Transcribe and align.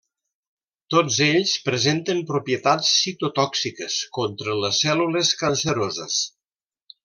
Tots 0.93 1.17
ells 1.25 1.51
presenten 1.67 2.23
propietats 2.31 2.95
citotòxiques 3.03 3.99
contra 4.19 4.59
les 4.65 4.81
cèl·lules 4.87 5.35
canceroses. 5.45 6.21